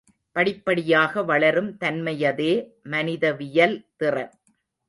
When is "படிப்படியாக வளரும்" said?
0.35-1.77